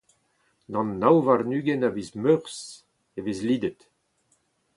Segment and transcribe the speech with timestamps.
[0.71, 2.61] D'an nav warn-ugent a viz Meurzh
[3.17, 3.79] e vez lidet.